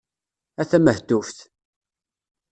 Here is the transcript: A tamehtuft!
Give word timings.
A 0.61 0.63
tamehtuft! 0.69 1.37